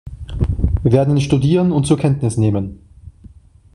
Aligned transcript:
Wir 0.81 0.93
werden 0.93 1.15
ihn 1.15 1.21
studieren 1.21 1.71
und 1.71 1.85
zur 1.85 1.99
Kenntnis 1.99 2.35
nehmen. 2.35 2.79